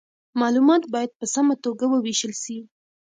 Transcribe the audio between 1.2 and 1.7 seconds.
سمه